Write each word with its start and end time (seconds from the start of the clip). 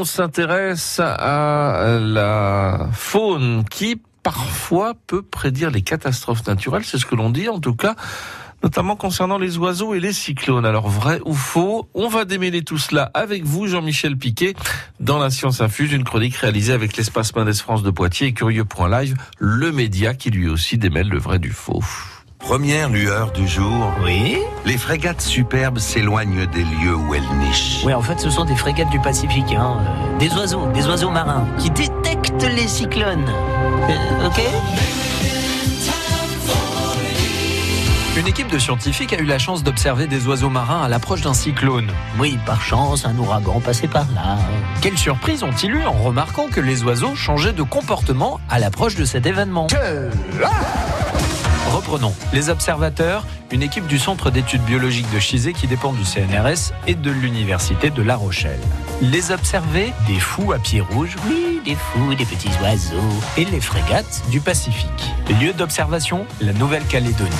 on 0.00 0.04
s'intéresse 0.06 0.98
à 0.98 1.98
la 2.00 2.88
faune 2.94 3.64
qui 3.70 4.00
parfois 4.22 4.94
peut 5.06 5.20
prédire 5.20 5.70
les 5.70 5.82
catastrophes 5.82 6.46
naturelles, 6.46 6.84
c'est 6.86 6.96
ce 6.96 7.04
que 7.04 7.14
l'on 7.14 7.28
dit 7.28 7.50
en 7.50 7.60
tout 7.60 7.74
cas 7.74 7.96
notamment 8.62 8.96
concernant 8.96 9.36
les 9.36 9.58
oiseaux 9.58 9.94
et 9.94 10.00
les 10.00 10.14
cyclones. 10.14 10.64
Alors 10.64 10.88
vrai 10.88 11.20
ou 11.26 11.34
faux 11.34 11.88
On 11.92 12.08
va 12.08 12.24
démêler 12.24 12.62
tout 12.62 12.78
cela 12.78 13.10
avec 13.12 13.44
vous, 13.44 13.66
Jean-Michel 13.66 14.16
Piquet, 14.16 14.54
dans 15.00 15.18
la 15.18 15.28
Science 15.28 15.60
Infuse, 15.60 15.92
une 15.92 16.04
chronique 16.04 16.36
réalisée 16.36 16.72
avec 16.72 16.96
l'espace 16.96 17.34
Mendes 17.34 17.52
France 17.54 17.82
de 17.82 17.90
Poitiers 17.90 18.28
et 18.28 18.32
Curieux.live, 18.32 19.16
le 19.38 19.70
média 19.70 20.14
qui 20.14 20.30
lui 20.30 20.48
aussi 20.48 20.78
démêle 20.78 21.08
le 21.08 21.18
vrai 21.18 21.38
du 21.38 21.50
faux. 21.50 21.82
Première 22.40 22.88
lueur 22.88 23.30
du 23.32 23.46
jour. 23.46 23.92
Oui 24.02 24.38
Les 24.64 24.78
frégates 24.78 25.20
superbes 25.20 25.78
s'éloignent 25.78 26.46
des 26.46 26.64
lieux 26.64 26.96
où 26.96 27.14
elles 27.14 27.22
nichent. 27.38 27.82
Oui, 27.84 27.92
en 27.94 28.00
fait, 28.00 28.18
ce 28.18 28.30
sont 28.30 28.44
des 28.44 28.56
frégates 28.56 28.90
du 28.90 28.98
Pacifique, 28.98 29.52
hein. 29.52 29.76
Euh, 29.80 30.18
des 30.18 30.30
oiseaux, 30.34 30.66
des 30.72 30.86
oiseaux 30.86 31.10
marins, 31.10 31.46
qui 31.58 31.70
détectent 31.70 32.42
les 32.44 32.66
cyclones. 32.66 33.28
Euh, 33.88 34.26
ok 34.26 34.40
Une 38.16 38.26
équipe 38.26 38.50
de 38.50 38.58
scientifiques 38.58 39.12
a 39.12 39.18
eu 39.18 39.24
la 39.24 39.38
chance 39.38 39.62
d'observer 39.62 40.06
des 40.06 40.26
oiseaux 40.26 40.50
marins 40.50 40.82
à 40.82 40.88
l'approche 40.88 41.20
d'un 41.20 41.34
cyclone. 41.34 41.90
Oui, 42.18 42.38
par 42.44 42.60
chance, 42.62 43.06
un 43.06 43.16
ouragan 43.16 43.60
passait 43.60 43.86
par 43.86 44.06
là. 44.14 44.36
Quelle 44.80 44.98
surprise 44.98 45.42
ont-ils 45.42 45.70
eu 45.70 45.84
en 45.84 45.92
remarquant 45.92 46.48
que 46.50 46.60
les 46.60 46.82
oiseaux 46.82 47.14
changeaient 47.14 47.52
de 47.52 47.62
comportement 47.62 48.40
à 48.48 48.58
l'approche 48.58 48.96
de 48.96 49.04
cet 49.04 49.26
événement? 49.26 49.68
Reprenons. 51.80 52.12
Les 52.34 52.50
observateurs, 52.50 53.24
une 53.50 53.62
équipe 53.62 53.86
du 53.86 53.98
Centre 53.98 54.30
d'études 54.30 54.60
biologiques 54.64 55.10
de 55.14 55.18
Chizé 55.18 55.54
qui 55.54 55.66
dépend 55.66 55.94
du 55.94 56.04
CNRS 56.04 56.74
et 56.86 56.94
de 56.94 57.10
l'Université 57.10 57.88
de 57.88 58.02
La 58.02 58.16
Rochelle. 58.16 58.60
Les 59.00 59.30
observer, 59.30 59.94
des 60.06 60.20
fous 60.20 60.52
à 60.52 60.58
pieds 60.58 60.82
rouges, 60.82 61.16
Oui, 61.26 61.62
des 61.64 61.74
fous, 61.76 62.14
des 62.14 62.26
petits 62.26 62.50
oiseaux. 62.62 63.00
et 63.38 63.46
les 63.46 63.62
frégates 63.62 64.22
du 64.30 64.40
Pacifique. 64.40 65.10
Lieu 65.40 65.54
d'observation, 65.54 66.26
la 66.42 66.52
Nouvelle-Calédonie. 66.52 67.30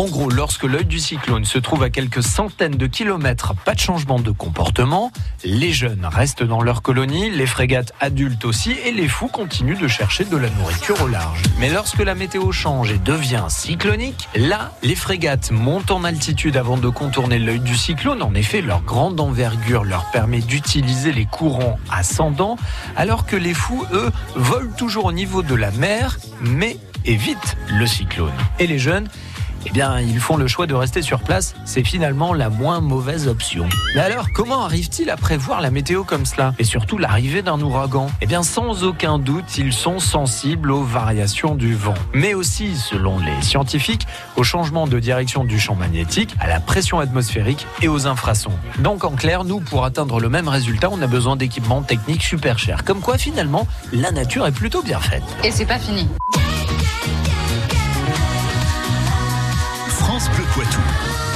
En 0.00 0.06
gros, 0.06 0.30
lorsque 0.30 0.64
l'œil 0.64 0.86
du 0.86 0.98
cyclone 0.98 1.44
se 1.44 1.58
trouve 1.58 1.82
à 1.82 1.90
quelques 1.90 2.22
centaines 2.22 2.78
de 2.78 2.86
kilomètres, 2.86 3.54
pas 3.66 3.74
de 3.74 3.80
changement 3.80 4.18
de 4.18 4.30
comportement, 4.30 5.12
les 5.44 5.72
jeunes 5.74 6.06
restent 6.10 6.42
dans 6.42 6.62
leur 6.62 6.80
colonie, 6.80 7.28
les 7.28 7.44
frégates 7.44 7.92
adultes 8.00 8.46
aussi, 8.46 8.74
et 8.86 8.92
les 8.92 9.08
fous 9.08 9.28
continuent 9.28 9.78
de 9.78 9.88
chercher 9.88 10.24
de 10.24 10.38
la 10.38 10.48
nourriture 10.48 11.02
au 11.02 11.06
large. 11.06 11.42
Mais 11.58 11.68
lorsque 11.68 11.98
la 11.98 12.14
météo 12.14 12.50
change 12.50 12.90
et 12.90 12.96
devient 12.96 13.44
cyclonique, 13.48 14.26
là, 14.34 14.72
les 14.82 14.94
frégates 14.94 15.50
montent 15.50 15.90
en 15.90 16.02
altitude 16.02 16.56
avant 16.56 16.78
de 16.78 16.88
contourner 16.88 17.38
l'œil 17.38 17.60
du 17.60 17.76
cyclone. 17.76 18.22
En 18.22 18.32
effet, 18.32 18.62
leur 18.62 18.80
grande 18.80 19.20
envergure 19.20 19.84
leur 19.84 20.10
permet 20.12 20.40
d'utiliser 20.40 21.12
les 21.12 21.26
courants 21.26 21.78
ascendants, 21.90 22.56
alors 22.96 23.26
que 23.26 23.36
les 23.36 23.52
fous, 23.52 23.84
eux, 23.92 24.10
volent 24.34 24.72
toujours 24.78 25.04
au 25.04 25.12
niveau 25.12 25.42
de 25.42 25.54
la 25.54 25.70
mer, 25.72 26.16
mais 26.40 26.78
évitent 27.04 27.56
le 27.68 27.86
cyclone. 27.86 28.32
Et 28.58 28.66
les 28.66 28.78
jeunes 28.78 29.08
eh 29.66 29.70
bien, 29.70 30.00
ils 30.00 30.20
font 30.20 30.36
le 30.36 30.46
choix 30.46 30.66
de 30.66 30.74
rester 30.74 31.02
sur 31.02 31.20
place. 31.20 31.54
C'est 31.64 31.84
finalement 31.84 32.32
la 32.32 32.50
moins 32.50 32.80
mauvaise 32.80 33.28
option. 33.28 33.68
Mais 33.94 34.00
alors, 34.00 34.26
comment 34.34 34.64
arrivent-ils 34.64 35.10
à 35.10 35.16
prévoir 35.16 35.60
la 35.60 35.70
météo 35.70 36.04
comme 36.04 36.26
cela? 36.26 36.54
Et 36.58 36.64
surtout 36.64 36.98
l'arrivée 36.98 37.42
d'un 37.42 37.60
ouragan? 37.60 38.10
Eh 38.20 38.26
bien, 38.26 38.42
sans 38.42 38.84
aucun 38.84 39.18
doute, 39.18 39.58
ils 39.58 39.72
sont 39.72 39.98
sensibles 39.98 40.70
aux 40.70 40.82
variations 40.82 41.54
du 41.54 41.74
vent. 41.74 41.94
Mais 42.14 42.34
aussi, 42.34 42.76
selon 42.76 43.18
les 43.18 43.42
scientifiques, 43.42 44.06
au 44.36 44.42
changement 44.42 44.86
de 44.86 44.98
direction 44.98 45.44
du 45.44 45.58
champ 45.58 45.74
magnétique, 45.74 46.34
à 46.40 46.46
la 46.46 46.60
pression 46.60 47.00
atmosphérique 47.00 47.66
et 47.82 47.88
aux 47.88 48.06
infrasons. 48.06 48.52
Donc, 48.78 49.04
en 49.04 49.12
clair, 49.12 49.44
nous, 49.44 49.60
pour 49.60 49.84
atteindre 49.84 50.20
le 50.20 50.28
même 50.28 50.48
résultat, 50.48 50.88
on 50.90 51.00
a 51.02 51.06
besoin 51.06 51.36
d'équipements 51.36 51.82
techniques 51.82 52.22
super 52.22 52.58
chers. 52.58 52.84
Comme 52.84 53.00
quoi, 53.00 53.18
finalement, 53.18 53.66
la 53.92 54.10
nature 54.10 54.46
est 54.46 54.52
plutôt 54.52 54.82
bien 54.82 55.00
faite. 55.00 55.22
Et 55.44 55.50
c'est 55.50 55.66
pas 55.66 55.78
fini. 55.78 56.08
Poitou. 60.54 61.29